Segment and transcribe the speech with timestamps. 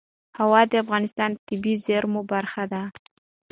[0.39, 2.83] هوا د افغانستان د طبیعي زیرمو برخه ده.